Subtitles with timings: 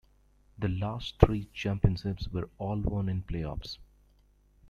[0.57, 3.77] The last three championships were all won in playoffs.